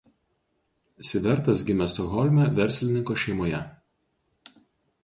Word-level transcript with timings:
Sivertas 1.09 1.61
gimė 1.67 1.89
Stokholme 1.93 2.49
verslininko 2.61 3.21
šeimoje. 3.27 3.63